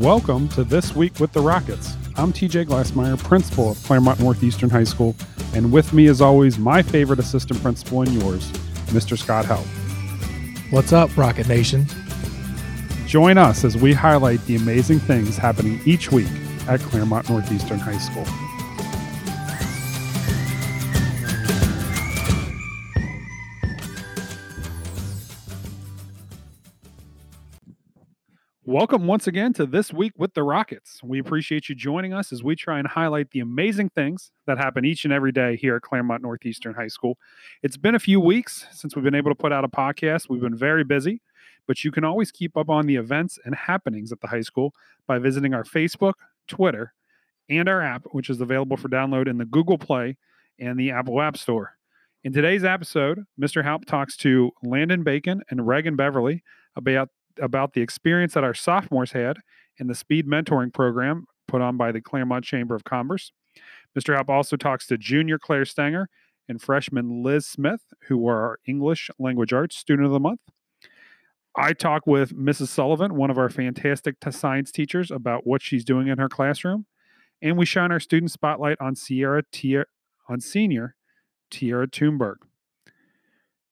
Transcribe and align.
Welcome 0.00 0.48
to 0.50 0.64
This 0.64 0.96
Week 0.96 1.20
with 1.20 1.30
the 1.34 1.42
Rockets. 1.42 1.94
I'm 2.16 2.32
TJ 2.32 2.68
Glassmeyer, 2.68 3.22
principal 3.22 3.72
of 3.72 3.82
Clermont 3.82 4.18
Northeastern 4.18 4.70
High 4.70 4.84
School, 4.84 5.14
and 5.52 5.70
with 5.70 5.92
me, 5.92 6.06
as 6.06 6.22
always, 6.22 6.58
my 6.58 6.80
favorite 6.80 7.18
assistant 7.18 7.60
principal 7.60 8.00
and 8.00 8.10
yours, 8.14 8.50
Mr. 8.92 9.18
Scott 9.18 9.44
Halp. 9.44 9.66
What's 10.72 10.94
up, 10.94 11.14
Rocket 11.18 11.48
Nation? 11.48 11.84
Join 13.06 13.36
us 13.36 13.62
as 13.62 13.76
we 13.76 13.92
highlight 13.92 14.42
the 14.46 14.56
amazing 14.56 15.00
things 15.00 15.36
happening 15.36 15.82
each 15.84 16.10
week 16.10 16.32
at 16.66 16.80
Clermont 16.80 17.28
Northeastern 17.28 17.78
High 17.78 17.98
School. 17.98 18.24
Welcome 28.70 29.08
once 29.08 29.26
again 29.26 29.52
to 29.54 29.66
This 29.66 29.92
Week 29.92 30.12
with 30.16 30.34
the 30.34 30.44
Rockets. 30.44 31.02
We 31.02 31.18
appreciate 31.18 31.68
you 31.68 31.74
joining 31.74 32.12
us 32.12 32.32
as 32.32 32.44
we 32.44 32.54
try 32.54 32.78
and 32.78 32.86
highlight 32.86 33.32
the 33.32 33.40
amazing 33.40 33.88
things 33.88 34.30
that 34.46 34.58
happen 34.58 34.84
each 34.84 35.02
and 35.02 35.12
every 35.12 35.32
day 35.32 35.56
here 35.56 35.74
at 35.74 35.82
Clermont 35.82 36.22
Northeastern 36.22 36.74
High 36.74 36.86
School. 36.86 37.18
It's 37.64 37.76
been 37.76 37.96
a 37.96 37.98
few 37.98 38.20
weeks 38.20 38.66
since 38.70 38.94
we've 38.94 39.02
been 39.02 39.16
able 39.16 39.32
to 39.32 39.34
put 39.34 39.52
out 39.52 39.64
a 39.64 39.68
podcast. 39.68 40.28
We've 40.28 40.40
been 40.40 40.56
very 40.56 40.84
busy, 40.84 41.20
but 41.66 41.82
you 41.82 41.90
can 41.90 42.04
always 42.04 42.30
keep 42.30 42.56
up 42.56 42.70
on 42.70 42.86
the 42.86 42.94
events 42.94 43.40
and 43.44 43.56
happenings 43.56 44.12
at 44.12 44.20
the 44.20 44.28
high 44.28 44.42
school 44.42 44.72
by 45.04 45.18
visiting 45.18 45.52
our 45.52 45.64
Facebook, 45.64 46.14
Twitter, 46.46 46.94
and 47.48 47.68
our 47.68 47.82
app, 47.82 48.04
which 48.12 48.30
is 48.30 48.40
available 48.40 48.76
for 48.76 48.88
download 48.88 49.26
in 49.26 49.38
the 49.38 49.46
Google 49.46 49.78
Play 49.78 50.16
and 50.60 50.78
the 50.78 50.92
Apple 50.92 51.20
App 51.20 51.36
Store. 51.36 51.76
In 52.22 52.32
today's 52.32 52.62
episode, 52.62 53.24
Mr. 53.36 53.64
Halp 53.64 53.84
talks 53.84 54.16
to 54.18 54.52
Landon 54.62 55.02
Bacon 55.02 55.42
and 55.50 55.66
Reagan 55.66 55.96
Beverly 55.96 56.44
about 56.76 57.08
about 57.40 57.72
the 57.72 57.80
experience 57.80 58.34
that 58.34 58.44
our 58.44 58.54
sophomores 58.54 59.12
had 59.12 59.38
in 59.78 59.86
the 59.86 59.94
speed 59.94 60.26
mentoring 60.26 60.72
program 60.72 61.26
put 61.48 61.60
on 61.60 61.76
by 61.76 61.92
the 61.92 62.00
Clermont 62.00 62.44
Chamber 62.44 62.74
of 62.74 62.84
Commerce. 62.84 63.32
Mr. 63.98 64.14
Halp 64.14 64.28
also 64.28 64.56
talks 64.56 64.86
to 64.86 64.96
junior 64.96 65.38
Claire 65.38 65.64
Stanger 65.64 66.08
and 66.48 66.60
freshman 66.60 67.22
Liz 67.22 67.46
Smith, 67.46 67.80
who 68.08 68.18
were 68.18 68.40
our 68.40 68.58
English 68.66 69.10
Language 69.18 69.52
Arts 69.52 69.76
Student 69.76 70.06
of 70.06 70.12
the 70.12 70.20
Month. 70.20 70.40
I 71.56 71.72
talk 71.72 72.06
with 72.06 72.36
Mrs. 72.36 72.68
Sullivan, 72.68 73.16
one 73.16 73.30
of 73.30 73.38
our 73.38 73.50
fantastic 73.50 74.16
science 74.30 74.70
teachers, 74.70 75.10
about 75.10 75.46
what 75.46 75.62
she's 75.62 75.84
doing 75.84 76.06
in 76.06 76.18
her 76.18 76.28
classroom, 76.28 76.86
and 77.42 77.58
we 77.58 77.66
shine 77.66 77.90
our 77.90 78.00
student 78.00 78.30
spotlight 78.30 78.78
on 78.80 78.94
Sierra 78.94 79.42
Tier, 79.50 79.86
on 80.28 80.40
senior 80.40 80.94
Tierra 81.50 81.88
Thunberg. 81.88 82.36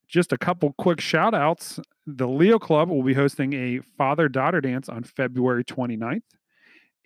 Just 0.09 0.33
a 0.33 0.39
couple 0.39 0.75
quick 0.79 1.01
shout 1.01 1.35
outs. 1.35 1.79
The 2.07 2.27
Leo 2.27 2.59
Club 2.59 2.89
will 2.89 3.03
be 3.03 3.15
hosting 3.15 3.53
a 3.53 3.81
father 3.97 4.29
daughter 4.29 4.61
dance 4.61 4.89
on 4.89 5.05
February 5.05 5.65
29th. 5.65 6.23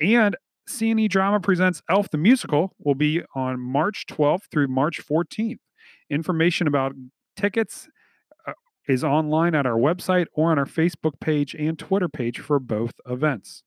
And 0.01 0.37
CNE 0.69 1.09
Drama 1.09 1.41
Presents 1.41 1.83
Elf 1.91 2.11
the 2.11 2.19
Musical 2.19 2.75
will 2.79 2.95
be 2.95 3.23
on 3.35 3.59
March 3.61 4.07
12th 4.09 4.43
through 4.51 4.69
March 4.69 5.01
14th. 5.05 5.59
Information 6.09 6.67
about 6.67 6.93
tickets 7.37 7.89
uh, 8.47 8.53
is 8.87 9.03
online 9.03 9.55
at 9.55 9.67
our 9.67 9.79
website 9.79 10.27
or 10.35 10.53
on 10.53 10.59
our 10.59 10.67
Facebook 10.67 11.19
page 11.21 11.55
and 11.55 11.79
Twitter 11.79 12.09
page 12.09 12.39
for 12.39 12.61
both 12.61 12.93
events. 13.07 13.65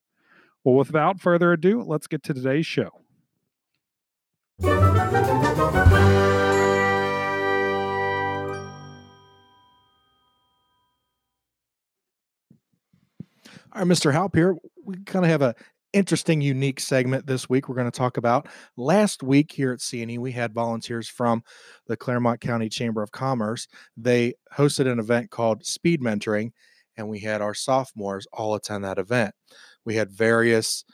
Well, 0.64 0.74
without 0.74 1.20
further 1.20 1.52
ado, 1.52 1.82
let's 1.82 2.06
get 2.06 2.22
to 2.24 2.34
today's 2.34 2.66
show. 2.66 2.90
All 13.72 13.82
right, 13.82 13.88
Mr. 13.88 14.12
Halp 14.12 14.34
here. 14.34 14.56
We 14.84 14.96
kind 15.04 15.24
of 15.24 15.30
have 15.30 15.42
a 15.42 15.54
interesting, 15.92 16.40
unique 16.40 16.78
segment 16.78 17.26
this 17.26 17.48
week. 17.48 17.68
We're 17.68 17.74
going 17.74 17.90
to 17.90 17.98
talk 17.98 18.16
about 18.16 18.48
last 18.76 19.22
week 19.22 19.50
here 19.52 19.72
at 19.72 19.80
CNE. 19.80 20.18
We 20.18 20.32
had 20.32 20.52
volunteers 20.52 21.08
from 21.08 21.42
the 21.86 21.96
Clermont 21.96 22.40
County 22.40 22.68
Chamber 22.68 23.02
of 23.02 23.12
Commerce. 23.12 23.66
They 23.96 24.34
hosted 24.54 24.90
an 24.90 24.98
event 24.98 25.30
called 25.30 25.64
Speed 25.64 26.00
Mentoring, 26.00 26.52
and 26.96 27.08
we 27.08 27.20
had 27.20 27.40
our 27.40 27.54
sophomores 27.54 28.26
all 28.32 28.54
attend 28.54 28.84
that 28.84 28.98
event. 28.98 29.34
We 29.84 29.96
had 29.96 30.10
various 30.10 30.84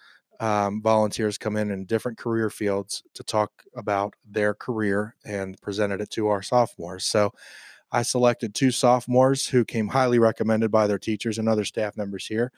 um, 0.40 0.82
volunteers 0.82 1.38
come 1.38 1.56
in 1.56 1.70
in 1.70 1.84
different 1.84 2.18
career 2.18 2.50
fields 2.50 3.02
to 3.14 3.22
talk 3.22 3.50
about 3.76 4.14
their 4.28 4.54
career 4.54 5.14
and 5.24 5.60
presented 5.60 6.00
it 6.00 6.10
to 6.10 6.28
our 6.28 6.42
sophomores. 6.42 7.04
So 7.04 7.32
I 7.92 8.02
selected 8.02 8.54
two 8.54 8.70
sophomores 8.70 9.46
who 9.46 9.64
came 9.64 9.88
highly 9.88 10.18
recommended 10.18 10.70
by 10.70 10.86
their 10.86 10.98
teachers 10.98 11.38
and 11.38 11.48
other 11.48 11.64
staff 11.64 11.96
members 11.96 12.26
here. 12.26 12.50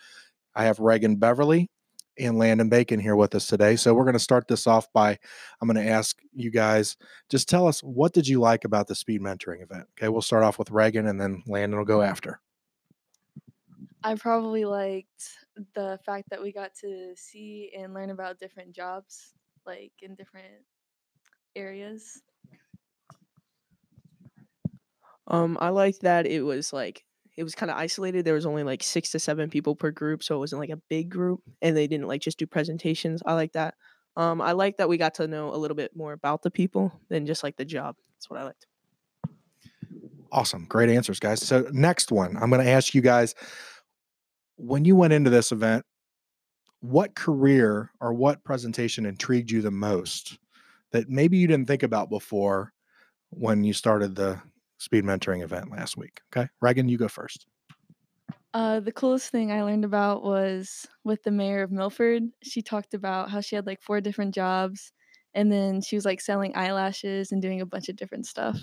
I 0.55 0.65
have 0.65 0.79
Reagan 0.79 1.17
Beverly 1.17 1.69
and 2.17 2.39
Landon 2.39 2.69
Bacon 2.69 3.01
here 3.01 3.17
with 3.17 3.35
us 3.35 3.49
today. 3.49 3.75
So 3.75 3.93
we're 3.93 4.05
going 4.05 4.13
to 4.13 4.21
start 4.21 4.47
this 4.47 4.69
off 4.69 4.87
by 4.93 5.19
I'm 5.61 5.69
going 5.69 5.85
to 5.85 5.91
ask 5.91 6.17
you 6.33 6.53
guys 6.53 6.97
just 7.29 7.49
tell 7.49 7.67
us 7.67 7.81
what 7.81 8.13
did 8.13 8.29
you 8.29 8.39
like 8.39 8.65
about 8.65 8.87
the 8.87 8.95
speed 8.95 9.21
mentoring 9.21 9.63
event? 9.63 9.89
Okay, 9.99 10.09
we'll 10.09 10.23
start 10.23 10.45
off 10.45 10.59
with 10.59 10.71
Reagan 10.71 11.09
and 11.09 11.21
then 11.21 11.43
Landon 11.47 11.79
will 11.79 11.85
go 11.85 12.03
after. 12.03 12.41
I 14.05 14.15
probably 14.15 14.65
liked 14.65 15.31
the 15.75 15.99
fact 16.05 16.31
that 16.31 16.41
we 16.41 16.53
got 16.53 16.75
to 16.83 17.15
see 17.17 17.73
and 17.77 17.95
learn 17.95 18.11
about 18.11 18.39
different 18.39 18.73
jobs 18.73 19.33
like 19.67 19.93
in 20.03 20.15
different 20.15 20.47
areas. 21.57 22.23
Um, 25.27 25.57
I 25.61 25.71
liked 25.71 26.03
that 26.03 26.27
it 26.27 26.43
was 26.43 26.73
like 26.73 27.05
it 27.37 27.43
was 27.43 27.55
kind 27.55 27.71
of 27.71 27.77
isolated. 27.77 28.25
There 28.25 28.35
was 28.35 28.47
only 28.47 28.63
like 28.63 28.83
six 28.83 29.11
to 29.11 29.19
seven 29.19 29.51
people 29.51 29.75
per 29.75 29.91
group, 29.91 30.23
so 30.23 30.37
it 30.37 30.39
wasn't 30.39 30.61
like 30.61 30.71
a 30.71 30.81
big 30.89 31.11
group, 31.11 31.43
and 31.63 31.77
they 31.77 31.87
didn't 31.87 32.09
like 32.09 32.21
just 32.21 32.39
do 32.39 32.47
presentations. 32.47 33.23
I 33.25 33.35
like 33.35 33.53
that. 33.53 33.75
Um, 34.17 34.41
I 34.41 34.53
like 34.53 34.77
that 34.77 34.89
we 34.89 34.97
got 34.97 35.15
to 35.15 35.27
know 35.27 35.53
a 35.53 35.57
little 35.57 35.75
bit 35.75 35.97
more 35.97 36.13
about 36.13 36.43
the 36.43 36.51
people 36.51 36.93
than 37.09 37.27
just 37.27 37.43
like 37.43 37.57
the 37.57 37.65
job. 37.65 37.97
That's 38.17 38.31
what 38.31 38.39
I 38.39 38.45
liked. 38.45 38.67
Awesome, 40.31 40.67
great 40.67 40.91
answers, 40.91 41.19
guys. 41.19 41.43
So 41.43 41.69
next 41.73 42.13
one, 42.13 42.37
I'm 42.37 42.51
going 42.51 42.65
to 42.65 42.71
ask 42.71 42.95
you 42.95 43.01
guys: 43.01 43.35
when 44.57 44.85
you 44.85 44.95
went 44.95 45.13
into 45.13 45.31
this 45.31 45.51
event, 45.51 45.85
what 46.81 47.15
career 47.15 47.91
or 48.01 48.13
what 48.13 48.45
presentation 48.45 49.07
intrigued 49.07 49.51
you 49.51 49.63
the 49.63 49.71
most 49.71 50.39
that 50.93 51.09
maybe 51.09 51.37
you 51.37 51.49
didn't 51.49 51.67
think 51.67 51.83
about 51.83 52.11
before 52.11 52.73
when 53.31 53.65
you 53.65 53.73
started 53.73 54.15
the 54.15 54.41
speed 54.85 55.05
mentoring 55.05 55.43
event 55.43 55.71
last 55.71 55.97
week. 55.97 56.21
Okay. 56.35 56.49
Reagan, 56.61 56.89
you 56.89 56.99
go 56.99 57.09
first. 57.09 57.47
Uh, 58.53 58.79
the 58.79 58.93
coolest 58.93 59.31
thing 59.31 59.51
I 59.51 59.63
learned 59.63 59.85
about 59.85 60.23
was 60.23 60.87
with 61.03 61.23
the 61.25 61.33
mayor 61.33 61.63
of 61.63 61.73
Milford. 61.73 62.23
She 62.43 62.63
talked 62.63 62.95
about 62.95 63.31
how 63.31 63.41
she 63.41 63.57
had 63.57 63.67
like 63.67 63.83
four 63.83 64.01
different 64.01 64.35
jobs 64.35 64.93
and 65.35 65.51
then 65.51 65.81
she 65.81 65.97
was 65.97 66.05
like 66.05 66.21
selling 66.21 66.55
eyelashes 66.55 67.33
and 67.33 67.43
doing 67.43 67.61
a 67.61 67.67
bunch 67.67 67.89
of 67.89 67.97
different 67.97 68.27
stuff. 68.27 68.57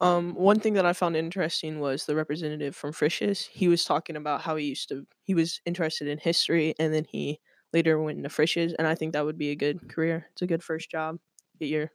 Um, 0.00 0.34
one 0.34 0.58
thing 0.58 0.74
that 0.74 0.84
I 0.84 0.94
found 0.94 1.14
interesting 1.14 1.78
was 1.78 2.06
the 2.06 2.16
representative 2.16 2.74
from 2.74 2.92
Frisch's. 2.92 3.46
He 3.46 3.68
was 3.68 3.84
talking 3.84 4.16
about 4.16 4.40
how 4.40 4.56
he 4.56 4.66
used 4.66 4.88
to, 4.88 5.06
he 5.22 5.34
was 5.34 5.60
interested 5.64 6.08
in 6.08 6.18
history 6.18 6.74
and 6.80 6.92
then 6.92 7.04
he 7.08 7.38
later 7.72 8.00
went 8.00 8.16
into 8.16 8.28
Frisch's. 8.28 8.74
And 8.74 8.88
I 8.88 8.96
think 8.96 9.12
that 9.12 9.24
would 9.24 9.38
be 9.38 9.50
a 9.50 9.56
good 9.56 9.88
career. 9.88 10.26
It's 10.32 10.42
a 10.42 10.46
good 10.48 10.64
first 10.64 10.90
job. 10.90 11.18
Get 11.60 11.68
your 11.68 11.92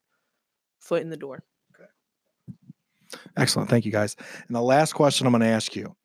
foot 0.80 1.02
in 1.02 1.10
the 1.10 1.18
door. 1.18 1.44
Okay. 1.76 1.90
Excellent. 3.36 3.70
Thank 3.70 3.86
you 3.86 3.92
guys. 3.92 4.16
And 4.48 4.56
the 4.56 4.62
last 4.62 4.94
question 4.94 5.28
I'm 5.28 5.34
going 5.34 5.42
to 5.42 5.48
ask 5.48 5.76
you, 5.76 5.96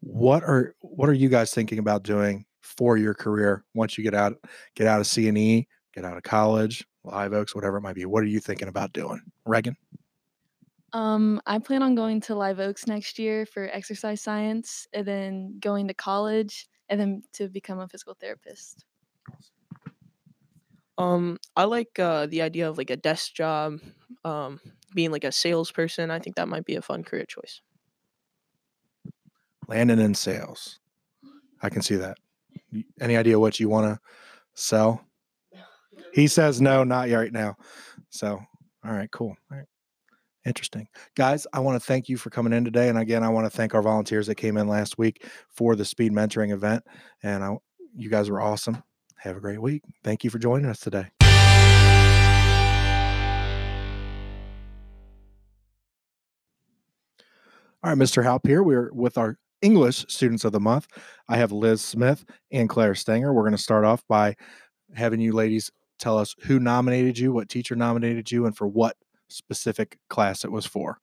what 0.00 0.42
are 0.44 0.74
what 0.80 1.08
are 1.08 1.14
you 1.14 1.28
guys 1.28 1.52
thinking 1.52 1.78
about 1.78 2.02
doing 2.02 2.44
for 2.60 2.96
your 2.96 3.14
career 3.14 3.64
once 3.74 3.98
you 3.98 4.04
get 4.04 4.14
out 4.14 4.34
get 4.74 4.86
out 4.86 5.00
of 5.00 5.06
CNE, 5.06 5.66
get 5.94 6.04
out 6.04 6.16
of 6.16 6.22
college, 6.22 6.86
Live 7.04 7.32
Oaks, 7.32 7.54
whatever 7.54 7.78
it 7.78 7.82
might 7.82 7.96
be? 7.96 8.04
What 8.04 8.22
are 8.22 8.26
you 8.26 8.40
thinking 8.40 8.68
about 8.68 8.92
doing? 8.92 9.20
Reagan? 9.44 9.76
Um, 10.92 11.40
I 11.46 11.58
plan 11.58 11.82
on 11.82 11.94
going 11.94 12.20
to 12.22 12.34
Live 12.34 12.60
Oaks 12.60 12.86
next 12.86 13.18
year 13.18 13.44
for 13.44 13.68
exercise 13.72 14.22
science 14.22 14.86
and 14.92 15.06
then 15.06 15.58
going 15.60 15.88
to 15.88 15.94
college 15.94 16.68
and 16.88 16.98
then 16.98 17.22
to 17.34 17.48
become 17.48 17.78
a 17.78 17.88
physical 17.88 18.16
therapist. 18.18 18.84
Um, 20.96 21.38
I 21.54 21.64
like 21.64 21.98
uh, 21.98 22.26
the 22.26 22.42
idea 22.42 22.68
of 22.68 22.78
like 22.78 22.90
a 22.90 22.96
desk 22.96 23.34
job, 23.34 23.78
um, 24.28 24.60
being 24.94 25.10
like 25.10 25.24
a 25.24 25.32
salesperson. 25.32 26.10
I 26.10 26.18
think 26.18 26.36
that 26.36 26.48
might 26.48 26.64
be 26.64 26.76
a 26.76 26.82
fun 26.82 27.02
career 27.02 27.24
choice. 27.26 27.60
Landing 29.66 30.00
in 30.00 30.14
sales. 30.14 30.78
I 31.62 31.68
can 31.68 31.82
see 31.82 31.96
that. 31.96 32.18
Any 33.00 33.16
idea 33.16 33.38
what 33.38 33.58
you 33.58 33.68
want 33.68 33.86
to 33.86 34.00
sell? 34.54 35.04
He 36.12 36.26
says 36.26 36.60
no, 36.60 36.84
not 36.84 37.10
right 37.10 37.32
now. 37.32 37.56
So, 38.10 38.40
all 38.84 38.92
right, 38.92 39.10
cool. 39.10 39.36
All 39.50 39.58
right. 39.58 39.66
Interesting. 40.46 40.88
Guys, 41.14 41.46
I 41.52 41.60
want 41.60 41.80
to 41.80 41.86
thank 41.86 42.08
you 42.08 42.16
for 42.16 42.30
coming 42.30 42.52
in 42.52 42.64
today. 42.64 42.88
And 42.88 42.98
again, 42.98 43.22
I 43.22 43.28
want 43.28 43.44
to 43.44 43.54
thank 43.54 43.74
our 43.74 43.82
volunteers 43.82 44.26
that 44.28 44.36
came 44.36 44.56
in 44.56 44.68
last 44.68 44.96
week 44.96 45.26
for 45.50 45.76
the 45.76 45.84
speed 45.84 46.12
mentoring 46.12 46.52
event. 46.52 46.84
And 47.22 47.44
I, 47.44 47.56
you 47.94 48.08
guys 48.08 48.30
were 48.30 48.40
awesome. 48.40 48.82
Have 49.16 49.36
a 49.36 49.40
great 49.40 49.60
week. 49.60 49.82
Thank 50.04 50.24
you 50.24 50.30
for 50.30 50.38
joining 50.38 50.66
us 50.66 50.80
today. 50.80 51.08
All 57.82 57.90
right, 57.90 57.98
Mr. 57.98 58.24
Halp 58.24 58.44
here. 58.44 58.62
We're 58.62 58.90
with 58.92 59.16
our 59.16 59.38
English 59.62 60.04
Students 60.08 60.44
of 60.44 60.50
the 60.50 60.58
Month. 60.58 60.88
I 61.28 61.36
have 61.36 61.52
Liz 61.52 61.80
Smith 61.80 62.24
and 62.50 62.68
Claire 62.68 62.96
Stenger. 62.96 63.32
We're 63.32 63.42
going 63.42 63.52
to 63.52 63.62
start 63.62 63.84
off 63.84 64.02
by 64.08 64.34
having 64.94 65.20
you 65.20 65.32
ladies 65.32 65.70
tell 65.98 66.18
us 66.18 66.34
who 66.42 66.58
nominated 66.58 67.18
you, 67.18 67.32
what 67.32 67.48
teacher 67.48 67.76
nominated 67.76 68.32
you, 68.32 68.46
and 68.46 68.56
for 68.56 68.66
what 68.66 68.96
specific 69.28 69.98
class 70.08 70.44
it 70.44 70.50
was 70.50 70.66
for. 70.66 70.98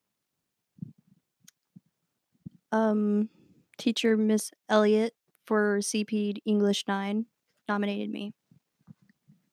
Um, 2.74 3.30
teacher 3.78 4.18
Miss 4.18 4.52
Elliott 4.68 5.14
for 5.46 5.80
CP 5.80 6.40
English 6.46 6.86
9 6.88 7.26
nominated 7.70 8.10
me. 8.10 8.34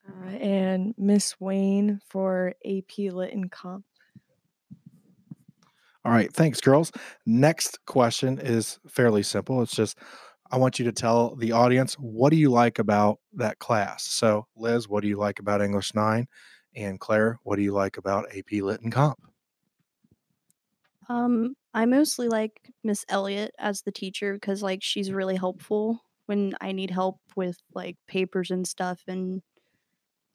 Uh, 0.08 0.30
and 0.30 0.94
Miss 0.98 1.40
Wayne 1.40 2.00
for 2.08 2.54
AP 2.64 2.98
Lit 2.98 3.32
and 3.32 3.50
Comp. 3.50 3.84
All 6.04 6.12
right, 6.12 6.32
thanks, 6.32 6.60
girls. 6.60 6.90
Next 7.26 7.78
question 7.87 8.38
is 8.38 8.78
fairly 8.88 9.22
simple. 9.22 9.62
It's 9.62 9.75
just 9.75 9.99
I 10.50 10.58
want 10.58 10.78
you 10.78 10.84
to 10.84 10.93
tell 10.93 11.37
the 11.37 11.52
audience 11.52 11.94
what 11.94 12.31
do 12.31 12.37
you 12.37 12.50
like 12.50 12.78
about 12.78 13.20
that 13.34 13.58
class. 13.58 14.04
So, 14.04 14.46
Liz, 14.56 14.88
what 14.88 15.02
do 15.02 15.08
you 15.08 15.16
like 15.16 15.38
about 15.38 15.62
English 15.62 15.94
9? 15.94 16.26
And 16.75 17.00
Claire, 17.00 17.38
what 17.44 17.56
do 17.56 17.62
you 17.62 17.72
like 17.72 17.96
about 17.96 18.26
AP 18.37 18.62
Lit 18.62 18.81
and 18.81 18.93
Comp? 18.93 19.19
Um, 21.08 21.54
I 21.75 21.87
mostly 21.87 22.28
like 22.28 22.70
Miss 22.82 23.05
Elliott 23.08 23.55
as 23.58 23.82
the 23.82 23.93
teacher 23.93 24.34
because 24.34 24.62
like 24.62 24.82
she's 24.82 25.12
really 25.12 25.37
helpful 25.37 26.00
when 26.26 26.55
I 26.60 26.72
need 26.72 26.90
help 26.90 27.20
with 27.37 27.58
like 27.75 27.96
papers 28.06 28.50
and 28.50 28.66
stuff 28.66 29.02
and 29.08 29.43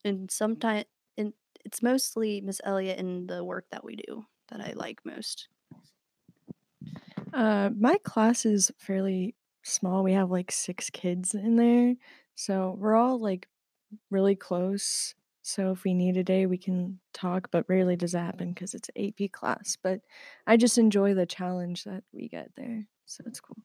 and 0.04 0.30
sometimes 0.30 0.84
and 1.16 1.32
it's 1.64 1.82
mostly 1.82 2.40
Miss 2.40 2.60
Elliott 2.64 2.98
and 2.98 3.28
the 3.28 3.44
work 3.44 3.66
that 3.70 3.84
we 3.84 3.96
do 3.96 4.24
that 4.48 4.60
I 4.60 4.72
like 4.74 4.98
most. 5.04 5.48
Uh, 7.32 7.70
my 7.76 7.98
class 8.04 8.46
is 8.46 8.72
fairly 8.78 9.34
small. 9.62 10.02
We 10.02 10.12
have 10.12 10.30
like 10.30 10.50
six 10.50 10.90
kids 10.90 11.34
in 11.34 11.56
there, 11.56 11.94
so 12.34 12.74
we're 12.78 12.94
all 12.96 13.18
like 13.20 13.48
really 14.10 14.36
close. 14.36 15.14
So 15.42 15.72
if 15.72 15.84
we 15.84 15.94
need 15.94 16.16
a 16.16 16.24
day, 16.24 16.46
we 16.46 16.58
can 16.58 17.00
talk, 17.14 17.50
but 17.50 17.66
rarely 17.68 17.96
does 17.96 18.12
that 18.12 18.24
happen 18.26 18.52
because 18.52 18.74
it's 18.74 18.90
AP 18.96 19.28
class. 19.28 19.76
But 19.82 20.02
I 20.46 20.56
just 20.56 20.78
enjoy 20.78 21.14
the 21.14 21.26
challenge 21.26 21.84
that 21.84 22.04
we 22.12 22.28
get 22.28 22.52
there, 22.56 22.88
so 23.06 23.24
it's 23.26 23.40
cool. 23.40 23.58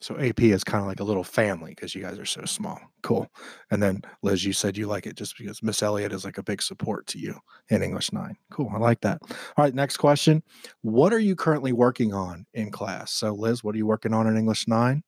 So 0.00 0.18
AP 0.18 0.42
is 0.42 0.64
kind 0.64 0.82
of 0.82 0.88
like 0.88 1.00
a 1.00 1.04
little 1.04 1.24
family 1.24 1.70
because 1.70 1.94
you 1.94 2.02
guys 2.02 2.18
are 2.18 2.24
so 2.24 2.44
small. 2.44 2.80
Cool. 3.02 3.28
And 3.70 3.82
then 3.82 4.02
Liz, 4.22 4.44
you 4.44 4.52
said 4.52 4.76
you 4.76 4.86
like 4.86 5.06
it 5.06 5.16
just 5.16 5.36
because 5.38 5.62
Miss 5.62 5.82
Elliott 5.82 6.12
is 6.12 6.24
like 6.24 6.38
a 6.38 6.42
big 6.42 6.62
support 6.62 7.06
to 7.08 7.18
you 7.18 7.38
in 7.68 7.82
English 7.82 8.12
9. 8.12 8.36
Cool. 8.50 8.70
I 8.74 8.78
like 8.78 9.00
that. 9.02 9.20
All 9.22 9.64
right, 9.64 9.74
next 9.74 9.96
question. 9.96 10.42
What 10.82 11.12
are 11.12 11.18
you 11.18 11.36
currently 11.36 11.72
working 11.72 12.12
on 12.12 12.46
in 12.54 12.70
class? 12.70 13.12
So 13.12 13.32
Liz, 13.32 13.62
what 13.62 13.74
are 13.74 13.78
you 13.78 13.86
working 13.86 14.14
on 14.14 14.26
in 14.26 14.36
English 14.36 14.68
9? 14.68 15.02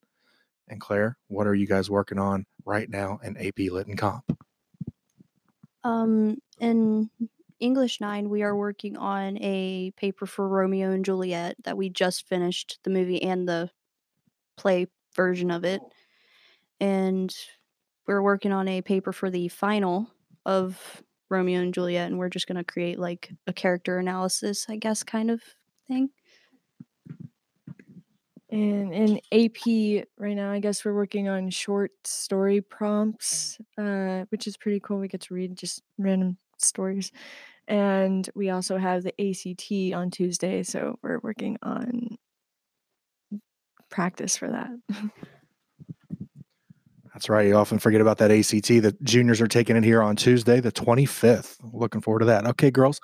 And 0.69 0.81
Claire, 0.81 1.17
what 1.29 1.47
are 1.47 1.55
you 1.55 1.67
guys 1.67 1.89
working 1.91 2.19
on 2.19 2.45
right 2.65 2.89
now 2.89 3.21
in 3.23 3.37
AP 3.37 3.71
Lit 3.71 3.87
and 3.87 3.99
Comp? 3.99 4.25
Um, 5.85 6.39
in 6.59 7.11
English 7.61 8.01
9, 8.01 8.29
we 8.29 8.43
are 8.43 8.57
working 8.57 8.97
on 8.97 9.39
a 9.39 9.93
paper 9.97 10.27
for 10.27 10.49
Romeo 10.49 10.91
and 10.91 11.05
Juliet 11.05 11.57
that 11.65 11.77
we 11.77 11.89
just 11.89 12.29
finished 12.29 12.79
the 12.83 12.91
movie 12.91 13.23
and 13.23 13.49
the 13.49 13.71
play 14.57 14.87
version 15.15 15.51
of 15.51 15.65
it. 15.65 15.81
And 16.81 17.35
we're 18.07 18.23
working 18.23 18.53
on 18.53 18.69
a 18.69 18.83
paper 18.83 19.13
for 19.13 19.31
the 19.31 19.49
final 19.49 20.11
of 20.45 21.03
Romeo 21.29 21.61
and 21.61 21.75
Juliet, 21.75 22.07
and 22.09 22.19
we're 22.19 22.29
just 22.29 22.47
going 22.47 22.57
to 22.57 22.65
create 22.65 22.99
like 22.99 23.33
a 23.47 23.53
character 23.53 23.99
analysis, 23.99 24.67
I 24.69 24.77
guess, 24.77 25.03
kind 25.03 25.31
of 25.31 25.43
thing. 25.89 26.11
And 28.49 28.95
in 28.95 29.21
AP 29.33 30.07
right 30.19 30.37
now, 30.37 30.53
I 30.53 30.61
guess 30.61 30.85
we're 30.85 30.95
working 30.95 31.29
on 31.29 31.51
short 31.51 31.91
story 32.05 32.61
prompts, 32.61 33.59
uh, 33.77 34.25
which 34.29 34.47
is 34.47 34.57
pretty 34.57 34.79
cool. 34.79 34.99
We 34.99 35.09
get 35.09 35.23
to 35.23 35.35
read 35.35 35.57
just 35.57 35.83
random 35.99 36.39
stories. 36.59 37.11
And 37.67 38.29
we 38.37 38.51
also 38.51 38.79
have 38.79 39.03
the 39.03 39.13
ACT 39.21 39.95
on 39.95 40.11
Tuesday, 40.13 40.63
so 40.63 40.97
we're 41.03 41.19
working 41.19 41.57
on 41.63 42.17
practice 43.97 44.37
for 44.37 44.49
that. 44.51 44.69
That's 47.15 47.31
right. 47.31 47.47
You 47.47 47.57
often 47.57 47.79
forget 47.79 48.03
about 48.03 48.19
that 48.19 48.31
ACT. 48.31 48.69
The 48.69 48.95
juniors 49.03 49.41
are 49.41 49.49
taking 49.49 49.75
it 49.75 49.85
here 49.85 50.03
on 50.03 50.17
Tuesday, 50.17 50.61
the 50.61 50.71
25th. 50.71 51.57
Looking 51.73 52.03
forward 52.03 52.19
to 52.19 52.27
that. 52.27 52.47
Okay, 52.47 52.71
girls. 52.71 53.01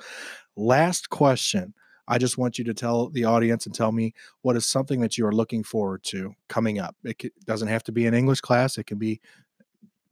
Last 0.54 1.08
question. 1.08 1.72
I 2.06 2.18
just 2.18 2.36
want 2.36 2.58
you 2.58 2.64
to 2.64 2.74
tell 2.74 3.08
the 3.08 3.24
audience 3.24 3.64
and 3.64 3.74
tell 3.74 3.90
me 3.90 4.12
what 4.42 4.54
is 4.54 4.66
something 4.66 5.00
that 5.00 5.16
you 5.16 5.24
are 5.26 5.32
looking 5.32 5.64
forward 5.64 6.02
to 6.04 6.34
coming 6.50 6.78
up. 6.78 6.94
It 7.04 7.32
doesn't 7.46 7.68
have 7.68 7.84
to 7.84 7.92
be 7.92 8.04
an 8.04 8.12
English 8.12 8.42
class, 8.42 8.76
it 8.76 8.84
can 8.84 8.98
be 8.98 9.22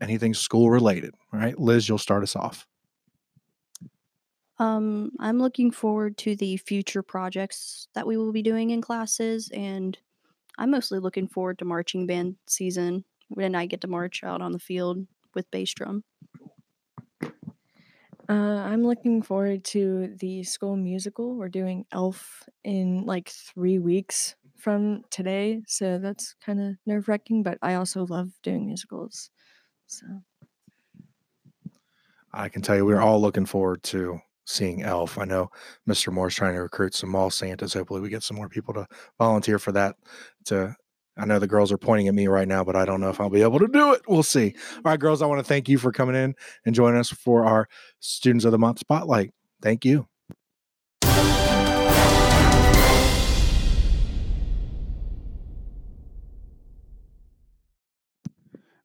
anything 0.00 0.32
school 0.32 0.70
related. 0.70 1.14
All 1.30 1.40
right, 1.40 1.60
Liz, 1.60 1.90
you'll 1.90 1.98
start 1.98 2.22
us 2.22 2.34
off. 2.34 2.66
Um, 4.58 5.12
I'm 5.20 5.38
looking 5.38 5.72
forward 5.72 6.16
to 6.18 6.36
the 6.36 6.56
future 6.56 7.02
projects 7.02 7.88
that 7.94 8.06
we 8.06 8.16
will 8.16 8.32
be 8.32 8.42
doing 8.42 8.70
in 8.70 8.80
classes, 8.80 9.50
and 9.52 9.98
I'm 10.58 10.70
mostly 10.70 10.98
looking 10.98 11.28
forward 11.28 11.58
to 11.58 11.64
marching 11.64 12.06
band 12.06 12.36
season 12.46 13.04
when 13.28 13.54
I 13.54 13.66
get 13.66 13.80
to 13.82 13.88
march 13.88 14.22
out 14.24 14.42
on 14.42 14.52
the 14.52 14.58
field 14.58 15.06
with 15.34 15.50
bass 15.50 15.72
drum. 15.72 16.04
Uh, 18.28 18.62
I'm 18.62 18.84
looking 18.84 19.22
forward 19.22 19.64
to 19.64 20.14
the 20.20 20.44
school 20.44 20.76
musical. 20.76 21.34
We're 21.34 21.48
doing 21.48 21.84
Elf 21.90 22.48
in 22.62 23.04
like 23.04 23.28
three 23.28 23.80
weeks 23.80 24.36
from 24.56 25.02
today, 25.10 25.62
so 25.66 25.98
that's 25.98 26.34
kind 26.34 26.60
of 26.60 26.76
nerve 26.86 27.08
wracking. 27.08 27.42
But 27.42 27.58
I 27.60 27.74
also 27.74 28.06
love 28.06 28.30
doing 28.44 28.66
musicals, 28.66 29.30
so 29.86 30.06
I 32.32 32.48
can 32.48 32.62
tell 32.62 32.76
you 32.76 32.86
we're 32.86 33.00
all 33.00 33.20
looking 33.20 33.46
forward 33.46 33.82
to 33.84 34.20
seeing 34.44 34.82
Elf. 34.82 35.18
I 35.18 35.24
know 35.24 35.50
Mr. 35.88 36.12
Moore's 36.12 36.34
trying 36.34 36.54
to 36.54 36.62
recruit 36.62 36.94
some 36.94 37.10
mall 37.10 37.30
Santas. 37.30 37.74
Hopefully, 37.74 38.00
we 38.00 38.08
get 38.08 38.22
some 38.22 38.36
more 38.36 38.48
people 38.48 38.74
to 38.74 38.86
volunteer 39.18 39.58
for 39.58 39.72
that 39.72 39.96
to 40.46 40.76
I 41.20 41.26
know 41.26 41.38
the 41.38 41.46
girls 41.46 41.70
are 41.70 41.76
pointing 41.76 42.08
at 42.08 42.14
me 42.14 42.28
right 42.28 42.48
now, 42.48 42.64
but 42.64 42.76
I 42.76 42.86
don't 42.86 43.00
know 43.00 43.10
if 43.10 43.20
I'll 43.20 43.28
be 43.28 43.42
able 43.42 43.58
to 43.58 43.68
do 43.68 43.92
it. 43.92 44.00
We'll 44.08 44.22
see. 44.22 44.54
All 44.76 44.82
right, 44.84 44.98
girls, 44.98 45.20
I 45.20 45.26
want 45.26 45.38
to 45.38 45.44
thank 45.44 45.68
you 45.68 45.76
for 45.76 45.92
coming 45.92 46.16
in 46.16 46.34
and 46.64 46.74
joining 46.74 46.98
us 46.98 47.10
for 47.10 47.44
our 47.44 47.68
Students 47.98 48.46
of 48.46 48.52
the 48.52 48.58
Month 48.58 48.78
Spotlight. 48.78 49.32
Thank 49.60 49.84
you. 49.84 50.06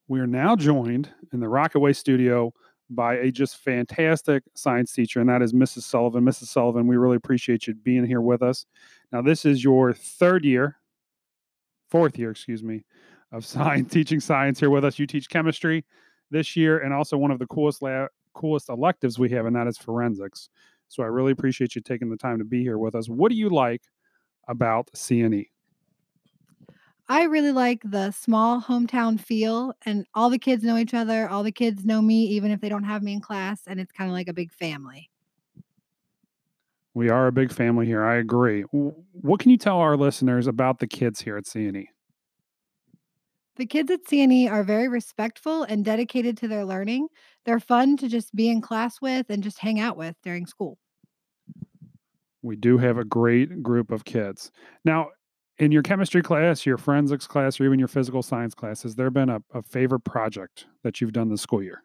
We 0.07 0.19
are 0.19 0.27
now 0.27 0.55
joined 0.55 1.09
in 1.31 1.39
the 1.39 1.47
Rockaway 1.47 1.93
studio 1.93 2.53
by 2.89 3.15
a 3.15 3.31
just 3.31 3.57
fantastic 3.57 4.43
science 4.53 4.93
teacher, 4.93 5.19
and 5.19 5.29
that 5.29 5.41
is 5.41 5.53
Mrs. 5.53 5.83
Sullivan. 5.83 6.23
Mrs. 6.23 6.47
Sullivan, 6.47 6.87
we 6.87 6.97
really 6.97 7.17
appreciate 7.17 7.67
you 7.67 7.73
being 7.73 8.05
here 8.05 8.21
with 8.21 8.41
us. 8.41 8.65
Now, 9.11 9.21
this 9.21 9.45
is 9.45 9.63
your 9.63 9.93
third 9.93 10.45
year 10.45 10.77
fourth 11.89 12.17
year, 12.17 12.31
excuse 12.31 12.63
me, 12.63 12.83
of 13.31 13.45
science 13.55 13.91
teaching 13.91 14.19
science 14.19 14.59
here 14.59 14.69
with 14.69 14.85
us. 14.85 14.99
You 14.99 15.07
teach 15.07 15.29
chemistry 15.29 15.85
this 16.31 16.55
year, 16.55 16.79
and 16.79 16.93
also 16.93 17.17
one 17.17 17.31
of 17.31 17.39
the 17.39 17.47
coolest 17.47 17.81
lab, 17.81 18.09
coolest 18.33 18.69
electives 18.69 19.17
we 19.19 19.29
have, 19.29 19.45
and 19.45 19.55
that 19.55 19.67
is 19.67 19.77
forensics. 19.77 20.49
So 20.87 21.03
I 21.03 21.07
really 21.07 21.31
appreciate 21.31 21.75
you 21.75 21.81
taking 21.81 22.09
the 22.09 22.17
time 22.17 22.37
to 22.39 22.45
be 22.45 22.61
here 22.61 22.77
with 22.77 22.95
us. 22.95 23.07
What 23.07 23.29
do 23.29 23.35
you 23.35 23.49
like 23.49 23.81
about 24.47 24.89
CNE? 24.95 25.47
I 27.07 27.23
really 27.23 27.51
like 27.51 27.81
the 27.83 28.11
small 28.11 28.59
hometown 28.59 29.19
feel, 29.19 29.73
and 29.85 30.05
all 30.15 30.29
the 30.29 30.39
kids 30.39 30.63
know 30.63 30.77
each 30.77 30.93
other. 30.93 31.29
All 31.29 31.43
the 31.43 31.51
kids 31.51 31.85
know 31.85 32.01
me, 32.01 32.25
even 32.25 32.49
if 32.49 32.61
they 32.61 32.69
don't 32.69 32.83
have 32.83 33.03
me 33.03 33.13
in 33.13 33.21
class, 33.21 33.61
and 33.67 33.79
it's 33.79 33.91
kind 33.91 34.09
of 34.09 34.15
like 34.15 34.27
a 34.27 34.33
big 34.33 34.51
family. 34.51 35.09
We 36.95 37.09
are 37.09 37.27
a 37.27 37.31
big 37.31 37.51
family 37.51 37.85
here. 37.85 38.03
I 38.03 38.15
agree. 38.15 38.61
What 38.71 39.39
can 39.39 39.51
you 39.51 39.57
tell 39.57 39.77
our 39.77 39.97
listeners 39.97 40.47
about 40.47 40.79
the 40.79 40.87
kids 40.87 41.21
here 41.21 41.37
at 41.37 41.43
CNE? 41.43 41.87
The 43.57 43.65
kids 43.65 43.91
at 43.91 44.05
CNE 44.05 44.49
are 44.49 44.63
very 44.63 44.87
respectful 44.87 45.63
and 45.63 45.85
dedicated 45.85 46.37
to 46.37 46.47
their 46.47 46.65
learning. 46.65 47.07
They're 47.45 47.59
fun 47.59 47.97
to 47.97 48.07
just 48.07 48.33
be 48.35 48.49
in 48.49 48.61
class 48.61 48.99
with 48.99 49.27
and 49.29 49.43
just 49.43 49.59
hang 49.59 49.79
out 49.79 49.95
with 49.95 50.15
during 50.23 50.45
school. 50.45 50.77
We 52.41 52.55
do 52.55 52.77
have 52.77 52.97
a 52.97 53.05
great 53.05 53.61
group 53.61 53.91
of 53.91 54.05
kids. 54.05 54.51
Now, 54.83 55.09
in 55.57 55.71
your 55.71 55.83
chemistry 55.83 56.21
class, 56.21 56.65
your 56.65 56.77
forensics 56.77 57.27
class, 57.27 57.59
or 57.59 57.65
even 57.65 57.79
your 57.79 57.87
physical 57.87 58.21
science 58.21 58.53
class, 58.53 58.83
has 58.83 58.95
there 58.95 59.09
been 59.09 59.29
a, 59.29 59.41
a 59.53 59.61
favorite 59.61 60.01
project 60.01 60.67
that 60.83 60.99
you've 60.99 61.13
done 61.13 61.29
this 61.29 61.41
school 61.41 61.63
year? 61.63 61.83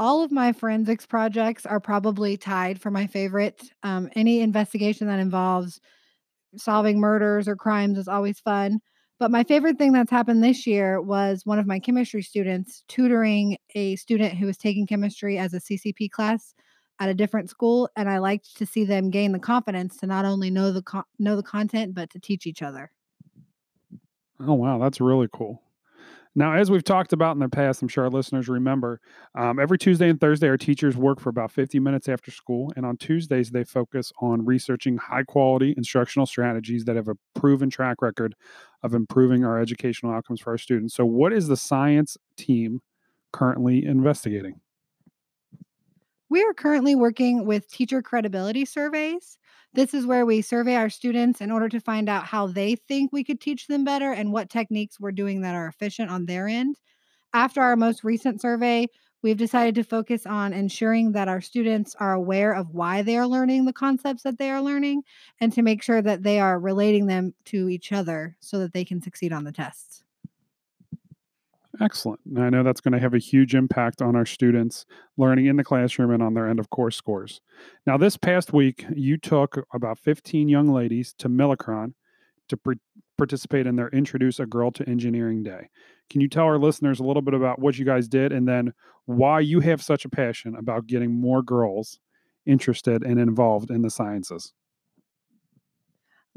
all 0.00 0.22
of 0.22 0.32
my 0.32 0.50
forensics 0.50 1.04
projects 1.04 1.66
are 1.66 1.78
probably 1.78 2.34
tied 2.34 2.80
for 2.80 2.90
my 2.90 3.06
favorite. 3.06 3.70
Um, 3.82 4.08
any 4.16 4.40
investigation 4.40 5.06
that 5.08 5.18
involves 5.18 5.78
solving 6.56 6.98
murders 6.98 7.46
or 7.46 7.54
crimes 7.54 7.98
is 7.98 8.08
always 8.08 8.40
fun. 8.40 8.80
But 9.18 9.30
my 9.30 9.44
favorite 9.44 9.76
thing 9.76 9.92
that's 9.92 10.10
happened 10.10 10.42
this 10.42 10.66
year 10.66 11.02
was 11.02 11.44
one 11.44 11.58
of 11.58 11.66
my 11.66 11.78
chemistry 11.78 12.22
students 12.22 12.82
tutoring 12.88 13.58
a 13.74 13.96
student 13.96 14.34
who 14.34 14.46
was 14.46 14.56
taking 14.56 14.86
chemistry 14.86 15.36
as 15.36 15.52
a 15.52 15.60
CCP 15.60 16.10
class 16.10 16.54
at 17.00 17.08
a 17.08 17.14
different 17.14 17.48
school, 17.50 17.88
and 17.96 18.08
I 18.08 18.18
liked 18.18 18.56
to 18.58 18.66
see 18.66 18.84
them 18.84 19.10
gain 19.10 19.32
the 19.32 19.38
confidence 19.38 19.96
to 19.98 20.06
not 20.06 20.26
only 20.26 20.50
know 20.50 20.70
the 20.70 21.04
know 21.18 21.34
the 21.34 21.42
content 21.42 21.94
but 21.94 22.10
to 22.10 22.20
teach 22.20 22.46
each 22.46 22.62
other. 22.62 22.92
Oh, 24.46 24.54
wow. 24.54 24.78
That's 24.78 25.00
really 25.00 25.28
cool. 25.32 25.62
Now, 26.36 26.54
as 26.54 26.70
we've 26.70 26.84
talked 26.84 27.12
about 27.12 27.32
in 27.32 27.40
the 27.40 27.48
past, 27.48 27.82
I'm 27.82 27.88
sure 27.88 28.04
our 28.04 28.10
listeners 28.10 28.48
remember, 28.48 29.00
um, 29.34 29.58
every 29.58 29.76
Tuesday 29.76 30.08
and 30.08 30.20
Thursday, 30.20 30.48
our 30.48 30.56
teachers 30.56 30.96
work 30.96 31.18
for 31.18 31.28
about 31.28 31.50
50 31.50 31.80
minutes 31.80 32.08
after 32.08 32.30
school. 32.30 32.72
And 32.76 32.86
on 32.86 32.96
Tuesdays, 32.98 33.50
they 33.50 33.64
focus 33.64 34.12
on 34.20 34.46
researching 34.46 34.96
high 34.96 35.24
quality 35.24 35.74
instructional 35.76 36.26
strategies 36.26 36.84
that 36.84 36.94
have 36.94 37.08
a 37.08 37.16
proven 37.34 37.68
track 37.68 38.00
record 38.00 38.36
of 38.84 38.94
improving 38.94 39.44
our 39.44 39.58
educational 39.60 40.12
outcomes 40.12 40.40
for 40.40 40.50
our 40.50 40.58
students. 40.58 40.94
So, 40.94 41.04
what 41.04 41.32
is 41.32 41.48
the 41.48 41.56
science 41.56 42.16
team 42.36 42.80
currently 43.32 43.84
investigating? 43.84 44.60
We 46.30 46.42
are 46.44 46.54
currently 46.54 46.94
working 46.94 47.44
with 47.44 47.68
teacher 47.68 48.00
credibility 48.02 48.64
surveys. 48.64 49.36
This 49.74 49.94
is 49.94 50.06
where 50.06 50.24
we 50.24 50.42
survey 50.42 50.76
our 50.76 50.88
students 50.88 51.40
in 51.40 51.50
order 51.50 51.68
to 51.68 51.80
find 51.80 52.08
out 52.08 52.24
how 52.24 52.46
they 52.46 52.76
think 52.76 53.12
we 53.12 53.24
could 53.24 53.40
teach 53.40 53.66
them 53.66 53.84
better 53.84 54.12
and 54.12 54.32
what 54.32 54.48
techniques 54.48 54.98
we're 54.98 55.12
doing 55.12 55.42
that 55.42 55.54
are 55.54 55.66
efficient 55.66 56.10
on 56.10 56.26
their 56.26 56.48
end. 56.48 56.76
After 57.32 57.60
our 57.60 57.76
most 57.76 58.04
recent 58.04 58.40
survey, 58.40 58.86
we've 59.22 59.36
decided 59.36 59.74
to 59.76 59.84
focus 59.84 60.26
on 60.26 60.52
ensuring 60.52 61.12
that 61.12 61.28
our 61.28 61.40
students 61.40 61.96
are 61.98 62.12
aware 62.12 62.52
of 62.52 62.70
why 62.74 63.02
they 63.02 63.16
are 63.16 63.26
learning 63.26 63.64
the 63.64 63.72
concepts 63.72 64.22
that 64.22 64.38
they 64.38 64.50
are 64.50 64.62
learning 64.62 65.02
and 65.40 65.52
to 65.52 65.62
make 65.62 65.82
sure 65.82 66.02
that 66.02 66.22
they 66.22 66.40
are 66.40 66.60
relating 66.60 67.06
them 67.06 67.34
to 67.46 67.68
each 67.68 67.92
other 67.92 68.36
so 68.40 68.58
that 68.60 68.72
they 68.72 68.84
can 68.84 69.02
succeed 69.02 69.32
on 69.32 69.44
the 69.44 69.52
tests. 69.52 70.04
Excellent. 71.78 72.20
I 72.36 72.50
know 72.50 72.64
that's 72.64 72.80
going 72.80 72.92
to 72.92 72.98
have 72.98 73.14
a 73.14 73.18
huge 73.18 73.54
impact 73.54 74.02
on 74.02 74.16
our 74.16 74.26
students 74.26 74.86
learning 75.16 75.46
in 75.46 75.56
the 75.56 75.62
classroom 75.62 76.10
and 76.10 76.22
on 76.22 76.34
their 76.34 76.48
end 76.48 76.58
of 76.58 76.70
course 76.70 76.96
scores. 76.96 77.40
Now, 77.86 77.96
this 77.96 78.16
past 78.16 78.52
week, 78.52 78.84
you 78.94 79.16
took 79.16 79.64
about 79.72 79.98
15 79.98 80.48
young 80.48 80.68
ladies 80.68 81.14
to 81.18 81.28
Milacron 81.28 81.92
to 82.48 82.56
pre- 82.56 82.80
participate 83.16 83.66
in 83.66 83.76
their 83.76 83.88
Introduce 83.90 84.40
a 84.40 84.46
Girl 84.46 84.72
to 84.72 84.88
Engineering 84.88 85.44
Day. 85.44 85.68
Can 86.08 86.20
you 86.20 86.28
tell 86.28 86.44
our 86.44 86.58
listeners 86.58 86.98
a 86.98 87.04
little 87.04 87.22
bit 87.22 87.34
about 87.34 87.60
what 87.60 87.78
you 87.78 87.84
guys 87.84 88.08
did 88.08 88.32
and 88.32 88.48
then 88.48 88.72
why 89.06 89.38
you 89.38 89.60
have 89.60 89.80
such 89.80 90.04
a 90.04 90.10
passion 90.10 90.56
about 90.56 90.88
getting 90.88 91.20
more 91.20 91.42
girls 91.42 92.00
interested 92.46 93.04
and 93.04 93.20
involved 93.20 93.70
in 93.70 93.82
the 93.82 93.90
sciences? 93.90 94.52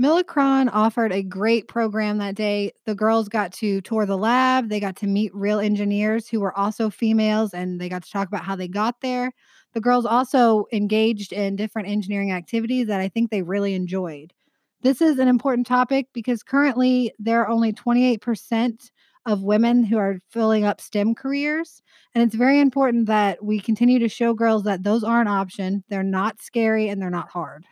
Milacron 0.02 0.70
offered 0.74 1.12
a 1.12 1.22
great 1.22 1.68
program 1.68 2.18
that 2.18 2.36
day. 2.36 2.72
The 2.86 2.96
girls 2.96 3.30
got 3.30 3.54
to 3.54 3.80
tour 3.82 4.08
the 4.08 4.18
lab, 4.18 4.70
they 4.70 4.80
got 4.80 4.96
to 4.98 5.08
meet 5.08 5.34
real 5.36 5.60
engineers 5.60 6.28
who 6.28 6.40
were 6.40 6.58
also 6.58 6.90
females, 6.90 7.54
and 7.54 7.80
they 7.80 7.90
got 7.90 8.04
to 8.04 8.12
talk 8.12 8.28
about 8.28 8.44
how 8.44 8.56
they 8.56 8.68
got 8.68 9.02
there. 9.02 9.32
The 9.74 9.82
girls 9.82 10.06
also 10.06 10.66
engaged 10.72 11.32
in 11.32 11.56
different 11.56 11.90
engineering 11.90 12.32
activities 12.32 12.88
that 12.88 13.02
I 13.02 13.08
think 13.08 13.30
they 13.30 13.44
really 13.44 13.76
enjoyed. 13.76 14.34
This 14.82 15.00
is 15.00 15.20
an 15.20 15.28
important 15.28 15.68
topic 15.68 16.08
because 16.12 16.44
currently 16.44 17.14
there 17.20 17.42
are 17.42 17.50
only 17.50 17.72
28% 17.72 18.90
of 19.26 19.44
women 19.44 19.84
who 19.84 19.98
are 19.98 20.20
filling 20.30 20.66
up 20.66 20.82
STEM 20.82 21.16
careers. 21.16 21.82
And 22.14 22.24
it's 22.24 22.36
very 22.36 22.60
important 22.60 23.06
that 23.08 23.44
we 23.44 23.60
continue 23.60 24.00
to 24.00 24.10
show 24.10 24.34
girls 24.34 24.64
that 24.64 24.84
those 24.84 25.04
are 25.04 25.22
an 25.22 25.28
option. 25.28 25.84
They're 25.88 26.04
not 26.04 26.42
scary 26.42 26.90
and 26.90 27.02
they're 27.02 27.10
not 27.10 27.30
hard. 27.30 27.66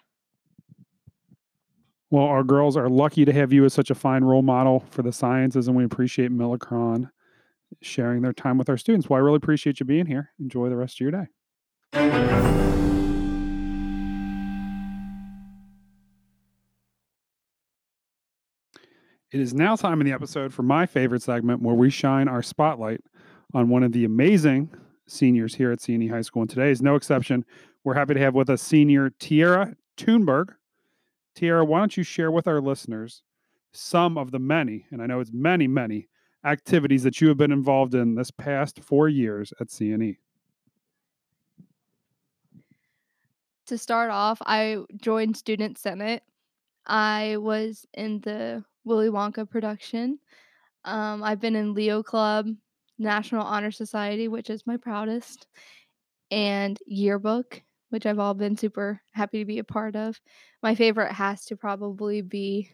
Well, 2.12 2.26
our 2.26 2.44
girls 2.44 2.76
are 2.76 2.90
lucky 2.90 3.24
to 3.24 3.32
have 3.32 3.54
you 3.54 3.64
as 3.64 3.74
such 3.74 3.90
a 3.90 3.96
fine 3.96 4.26
role 4.26 4.42
model 4.42 4.84
for 4.90 5.02
the 5.02 5.14
sciences, 5.14 5.70
and 5.70 5.78
we 5.78 5.86
appreciate 5.86 6.30
Milacron 6.30 7.10
sharing 7.82 8.22
their 8.22 8.34
time 8.34 8.58
with 8.58 8.68
our 8.68 8.76
students. 8.76 9.10
Well, 9.10 9.18
I 9.18 9.22
really 9.22 9.38
appreciate 9.38 9.80
you 9.80 9.86
being 9.86 10.06
here. 10.06 10.32
Enjoy 10.38 10.68
the 10.68 10.76
rest 10.76 10.98
of 10.98 11.00
your 11.00 11.12
day. 11.12 11.28
It 19.32 19.40
is 19.40 19.54
now 19.54 19.78
time 19.78 20.02
in 20.02 20.06
the 20.06 20.12
episode 20.12 20.54
for 20.54 20.64
my 20.64 20.86
favorite 20.86 21.22
segment 21.22 21.62
where 21.62 21.76
we 21.76 21.90
shine 21.90 22.28
our 22.28 22.44
spotlight 22.44 23.00
on 23.54 23.70
one 23.70 23.84
of 23.84 23.94
the 23.94 24.04
amazing 24.04 24.70
seniors 25.08 25.56
here 25.56 25.72
at 25.72 25.80
CNE 25.80 26.12
High 26.12 26.24
School. 26.24 26.42
And 26.42 26.50
today 26.50 26.72
is 26.72 26.82
no 26.82 26.96
exception. 26.96 27.46
We're 27.86 27.94
happy 27.94 28.16
to 28.16 28.20
have 28.20 28.36
with 28.36 28.50
us 28.50 28.62
senior 28.62 29.12
Tiara 29.12 29.78
Thunberg. 29.96 30.56
Tiara, 31.36 31.64
why 31.64 31.80
don't 31.80 31.96
you 31.96 32.04
share 32.04 32.32
with 32.32 32.48
our 32.48 32.62
listeners 32.62 33.24
some 33.72 34.18
of 34.18 34.32
the 34.32 34.40
many, 34.40 34.86
and 34.92 35.02
I 35.02 35.06
know 35.06 35.20
it's 35.20 35.32
many, 35.34 35.68
many 35.68 36.08
activities 36.46 37.04
that 37.04 37.22
you 37.22 37.28
have 37.30 37.38
been 37.38 37.52
involved 37.52 37.96
in 37.96 38.16
this 38.16 38.32
past 38.32 38.82
four 38.84 39.08
years 39.08 39.54
at 39.60 39.68
CNE? 39.68 40.18
To 43.68 43.78
start 43.78 44.12
off, 44.12 44.42
I 44.46 44.80
joined 44.98 45.38
Student 45.38 45.78
Senate. 45.78 46.24
I 46.86 47.38
was 47.38 47.86
in 47.94 48.20
the 48.22 48.66
Willy 48.84 49.10
Wonka 49.10 49.50
production. 49.50 50.20
Um, 50.84 51.24
I've 51.24 51.40
been 51.40 51.56
in 51.56 51.74
Leo 51.74 52.04
Club, 52.04 52.48
National 52.98 53.46
Honor 53.46 53.72
Society, 53.72 54.28
which 54.28 54.50
is 54.50 54.68
my 54.68 54.78
proudest, 54.78 55.48
and 56.32 56.78
Yearbook, 56.86 57.62
which 57.92 58.06
I've 58.06 58.20
all 58.20 58.34
been 58.34 58.58
super 58.58 59.02
happy 59.12 59.40
to 59.40 59.46
be 59.46 59.60
a 59.60 59.64
part 59.64 59.96
of. 59.96 60.20
My 60.64 60.76
favorite 60.76 61.12
has 61.12 61.46
to 61.46 61.58
probably 61.58 62.22
be 62.22 62.72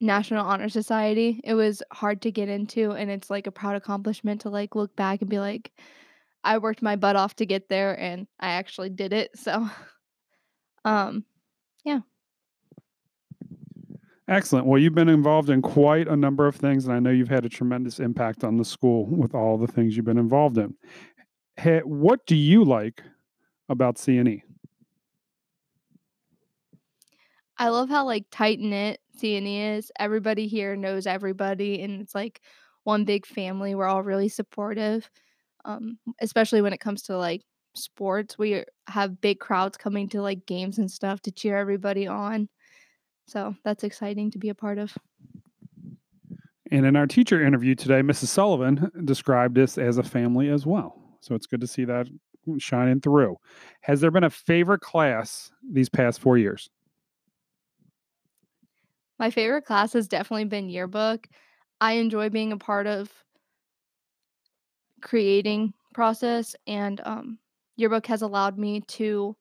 National 0.00 0.44
Honor 0.44 0.68
Society. 0.68 1.40
It 1.44 1.54
was 1.54 1.82
hard 1.92 2.22
to 2.22 2.30
get 2.30 2.48
into 2.48 2.92
and 2.92 3.10
it's 3.10 3.30
like 3.30 3.46
a 3.46 3.52
proud 3.52 3.76
accomplishment 3.76 4.42
to 4.42 4.50
like 4.50 4.74
look 4.74 4.94
back 4.96 5.20
and 5.20 5.30
be 5.30 5.38
like 5.38 5.72
I 6.44 6.58
worked 6.58 6.82
my 6.82 6.96
butt 6.96 7.16
off 7.16 7.36
to 7.36 7.46
get 7.46 7.68
there 7.68 7.98
and 7.98 8.26
I 8.40 8.50
actually 8.52 8.90
did 8.90 9.12
it. 9.12 9.30
So 9.38 9.68
um 10.84 11.24
yeah. 11.84 12.00
Excellent. 14.28 14.66
Well, 14.66 14.80
you've 14.80 14.94
been 14.94 15.08
involved 15.08 15.50
in 15.50 15.60
quite 15.60 16.06
a 16.06 16.16
number 16.16 16.46
of 16.46 16.54
things, 16.54 16.86
and 16.86 16.94
I 16.94 17.00
know 17.00 17.10
you've 17.10 17.28
had 17.28 17.44
a 17.44 17.48
tremendous 17.48 17.98
impact 17.98 18.44
on 18.44 18.56
the 18.56 18.64
school 18.64 19.04
with 19.06 19.34
all 19.34 19.58
the 19.58 19.66
things 19.66 19.96
you've 19.96 20.06
been 20.06 20.16
involved 20.16 20.58
in. 20.58 20.74
Hey, 21.62 21.78
what 21.84 22.26
do 22.26 22.34
you 22.34 22.64
like 22.64 23.04
about 23.68 23.94
CNE? 23.94 24.42
I 27.56 27.68
love 27.68 27.88
how 27.88 28.04
like 28.04 28.24
tight 28.32 28.58
knit 28.58 28.98
CNE 29.22 29.76
is. 29.78 29.92
Everybody 29.96 30.48
here 30.48 30.74
knows 30.74 31.06
everybody, 31.06 31.80
and 31.80 32.02
it's 32.02 32.16
like 32.16 32.40
one 32.82 33.04
big 33.04 33.24
family. 33.24 33.76
We're 33.76 33.86
all 33.86 34.02
really 34.02 34.28
supportive, 34.28 35.08
um, 35.64 36.00
especially 36.20 36.62
when 36.62 36.72
it 36.72 36.80
comes 36.80 37.02
to 37.02 37.16
like 37.16 37.42
sports. 37.76 38.36
We 38.36 38.64
have 38.88 39.20
big 39.20 39.38
crowds 39.38 39.76
coming 39.76 40.08
to 40.08 40.20
like 40.20 40.44
games 40.46 40.78
and 40.78 40.90
stuff 40.90 41.20
to 41.20 41.30
cheer 41.30 41.56
everybody 41.56 42.08
on. 42.08 42.48
So 43.28 43.54
that's 43.62 43.84
exciting 43.84 44.32
to 44.32 44.38
be 44.40 44.48
a 44.48 44.54
part 44.56 44.78
of. 44.78 44.98
And 46.72 46.86
in 46.86 46.96
our 46.96 47.06
teacher 47.06 47.40
interview 47.40 47.76
today, 47.76 48.00
Mrs. 48.00 48.26
Sullivan 48.26 48.90
described 49.04 49.54
this 49.54 49.78
as 49.78 49.96
a 49.98 50.02
family 50.02 50.48
as 50.48 50.66
well. 50.66 51.01
So 51.22 51.34
it's 51.34 51.46
good 51.46 51.60
to 51.60 51.66
see 51.66 51.84
that 51.84 52.08
shining 52.58 53.00
through. 53.00 53.36
Has 53.80 54.00
there 54.00 54.10
been 54.10 54.24
a 54.24 54.30
favorite 54.30 54.80
class 54.80 55.50
these 55.70 55.88
past 55.88 56.20
four 56.20 56.36
years? 56.36 56.68
My 59.18 59.30
favorite 59.30 59.64
class 59.64 59.92
has 59.92 60.08
definitely 60.08 60.46
been 60.46 60.68
yearbook. 60.68 61.28
I 61.80 61.92
enjoy 61.94 62.28
being 62.28 62.52
a 62.52 62.56
part 62.56 62.86
of 62.88 63.12
creating 65.00 65.74
process 65.94 66.56
and 66.66 67.00
um, 67.04 67.38
yearbook 67.76 68.06
has 68.06 68.22
allowed 68.22 68.58
me 68.58 68.80
to 68.80 69.36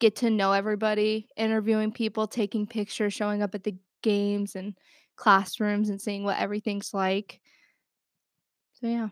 get 0.00 0.16
to 0.16 0.30
know 0.30 0.52
everybody, 0.52 1.28
interviewing 1.36 1.92
people, 1.92 2.26
taking 2.26 2.66
pictures, 2.66 3.12
showing 3.12 3.42
up 3.42 3.54
at 3.54 3.64
the 3.64 3.76
games 4.02 4.54
and 4.56 4.78
classrooms 5.16 5.90
and 5.90 6.00
seeing 6.00 6.24
what 6.24 6.38
everything's 6.38 6.94
like. 6.94 7.40
So 8.74 8.86
yeah. 8.86 9.08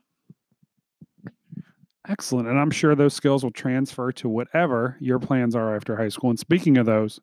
Excellent. 2.09 2.49
And 2.49 2.59
I'm 2.59 2.71
sure 2.71 2.95
those 2.95 3.15
skills 3.15 3.43
will 3.43 3.51
transfer 3.51 4.13
to 4.13 4.29
whatever 4.29 4.97
your 5.01 5.19
plans 5.19 5.57
are 5.57 5.75
after 5.75 5.97
high 5.97 6.09
school. 6.09 6.31
And 6.31 6.39
speaking 6.39 6.79
of 6.79 6.87
those, 6.87 7.21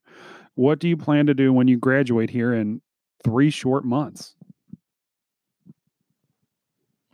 what 0.56 0.80
do 0.80 0.90
you 0.90 0.98
plan 0.98 1.26
to 1.28 1.34
do 1.34 1.54
when 1.54 1.68
you 1.68 1.78
graduate 1.78 2.30
here 2.30 2.54
in 2.54 2.82
three 3.24 3.50
short 3.50 3.86
months? 3.86 4.36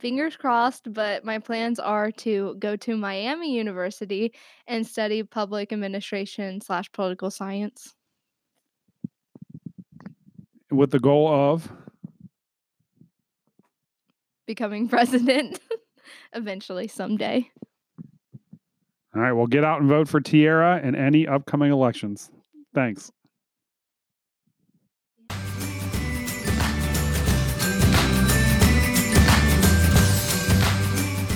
Fingers 0.00 0.36
crossed, 0.36 0.92
but 0.92 1.24
my 1.24 1.38
plans 1.38 1.78
are 1.78 2.10
to 2.10 2.56
go 2.58 2.74
to 2.74 2.96
Miami 2.96 3.54
University 3.54 4.32
and 4.66 4.86
study 4.86 5.22
public 5.22 5.72
administration 5.72 6.60
slash 6.60 6.90
political 6.90 7.30
science. 7.30 7.94
With 10.70 10.90
the 10.90 11.00
goal 11.00 11.28
of 11.28 11.70
becoming 14.46 14.88
president 14.88 15.60
eventually 16.32 16.88
someday. 16.88 17.50
All 19.14 19.22
right, 19.22 19.32
well, 19.32 19.46
get 19.46 19.64
out 19.64 19.80
and 19.80 19.88
vote 19.88 20.08
for 20.08 20.20
Tiara 20.20 20.80
in 20.82 20.94
any 20.94 21.26
upcoming 21.26 21.72
elections. 21.72 22.30
Thanks. 22.74 23.10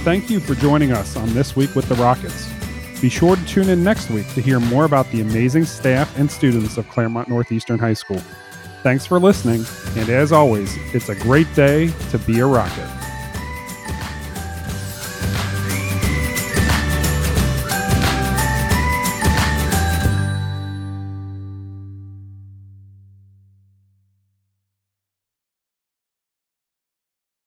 thank 0.04 0.28
you 0.28 0.38
for 0.38 0.54
joining 0.54 0.92
us 0.92 1.16
on 1.16 1.32
This 1.32 1.56
Week 1.56 1.74
with 1.74 1.88
the 1.88 1.94
Rockets. 1.94 2.46
Be 3.00 3.08
sure 3.08 3.36
to 3.36 3.44
tune 3.46 3.70
in 3.70 3.82
next 3.82 4.10
week 4.10 4.28
to 4.34 4.42
hear 4.42 4.60
more 4.60 4.84
about 4.84 5.10
the 5.10 5.22
amazing 5.22 5.64
staff 5.64 6.18
and 6.18 6.30
students 6.30 6.76
of 6.76 6.86
Clermont 6.90 7.26
Northeastern 7.26 7.78
High 7.78 7.94
School. 7.94 8.20
Thanks 8.82 9.06
for 9.06 9.18
listening, 9.18 9.64
and 9.96 10.10
as 10.10 10.30
always, 10.30 10.76
it's 10.92 11.08
a 11.08 11.14
great 11.14 11.52
day 11.54 11.88
to 12.10 12.18
be 12.18 12.40
a 12.40 12.46
Rocket. 12.46 13.03